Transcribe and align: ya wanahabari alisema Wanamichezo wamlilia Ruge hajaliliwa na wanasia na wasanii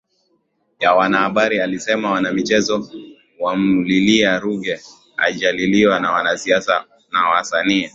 ya 0.79 0.93
wanahabari 0.93 1.61
alisema 1.61 2.11
Wanamichezo 2.11 2.89
wamlilia 3.39 4.39
Ruge 4.39 4.81
hajaliliwa 5.15 5.99
na 5.99 6.11
wanasia 6.11 6.61
na 7.11 7.29
wasanii 7.29 7.89